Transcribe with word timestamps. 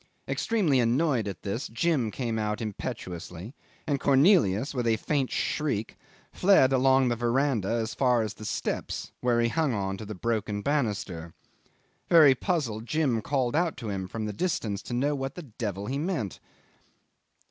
Extremely 0.27 0.79
annoyed 0.79 1.27
at 1.27 1.43
this, 1.43 1.67
Jim 1.67 2.09
came 2.09 2.39
out 2.39 2.59
impetuously, 2.59 3.53
and 3.85 3.99
Cornelius 3.99 4.73
with 4.73 4.87
a 4.87 4.97
faint 4.97 5.29
shriek 5.29 5.95
fled 6.31 6.73
along 6.73 7.07
the 7.09 7.15
verandah 7.15 7.69
as 7.69 7.93
far 7.93 8.23
as 8.23 8.33
the 8.33 8.43
steps, 8.45 9.11
where 9.21 9.39
he 9.39 9.49
hung 9.49 9.75
on 9.75 9.97
to 9.97 10.05
the 10.07 10.15
broken 10.15 10.63
banister. 10.63 11.35
Very 12.09 12.33
puzzled, 12.33 12.87
Jim 12.87 13.21
called 13.21 13.55
out 13.55 13.77
to 13.77 13.89
him 13.89 14.07
from 14.07 14.25
the 14.25 14.33
distance 14.33 14.81
to 14.81 14.93
know 14.95 15.13
what 15.13 15.35
the 15.35 15.43
devil 15.43 15.85
he 15.85 15.99
meant. 15.99 16.39